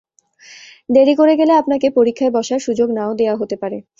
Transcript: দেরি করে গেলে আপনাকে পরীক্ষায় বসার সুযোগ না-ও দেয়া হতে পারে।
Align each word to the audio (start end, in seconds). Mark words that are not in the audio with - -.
দেরি 0.89 1.13
করে 1.15 1.33
গেলে 1.35 1.53
আপনাকে 1.53 1.87
পরীক্ষায় 1.91 2.31
বসার 2.31 2.59
সুযোগ 2.59 2.87
না-ও 2.91 3.13
দেয়া 3.15 3.35
হতে 3.35 3.55
পারে। 3.55 3.77